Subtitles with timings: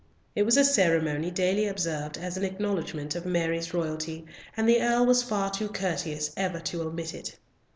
[0.35, 4.25] It was a ceremony daily observed as an acknowledgment of Mary's royalty,
[4.57, 7.37] and the Earl was far too courteous ever to omit it.